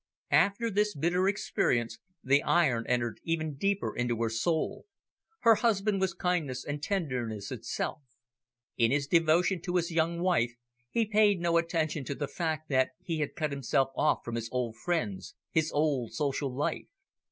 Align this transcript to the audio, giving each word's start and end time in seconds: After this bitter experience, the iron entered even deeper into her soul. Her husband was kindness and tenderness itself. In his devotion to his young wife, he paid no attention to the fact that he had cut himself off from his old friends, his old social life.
After 0.31 0.71
this 0.71 0.95
bitter 0.95 1.27
experience, 1.27 1.99
the 2.23 2.41
iron 2.41 2.87
entered 2.87 3.19
even 3.23 3.53
deeper 3.53 3.95
into 3.95 4.19
her 4.23 4.29
soul. 4.31 4.87
Her 5.41 5.53
husband 5.53 6.01
was 6.01 6.15
kindness 6.15 6.65
and 6.65 6.81
tenderness 6.81 7.51
itself. 7.51 8.01
In 8.77 8.89
his 8.89 9.05
devotion 9.05 9.61
to 9.61 9.75
his 9.75 9.91
young 9.91 10.19
wife, 10.19 10.55
he 10.89 11.05
paid 11.05 11.39
no 11.39 11.57
attention 11.57 12.03
to 12.05 12.15
the 12.15 12.27
fact 12.27 12.67
that 12.67 12.93
he 13.03 13.19
had 13.19 13.35
cut 13.35 13.51
himself 13.51 13.91
off 13.95 14.25
from 14.25 14.33
his 14.33 14.49
old 14.51 14.75
friends, 14.75 15.35
his 15.51 15.71
old 15.71 16.13
social 16.13 16.51
life. 16.51 16.87